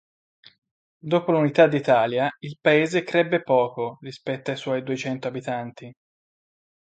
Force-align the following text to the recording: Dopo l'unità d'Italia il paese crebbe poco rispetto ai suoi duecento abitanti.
Dopo 0.97 1.31
l'unità 1.31 1.67
d'Italia 1.67 2.27
il 2.39 2.57
paese 2.59 3.03
crebbe 3.03 3.43
poco 3.43 3.99
rispetto 4.01 4.49
ai 4.49 4.57
suoi 4.57 4.81
duecento 4.81 5.27
abitanti. 5.27 5.93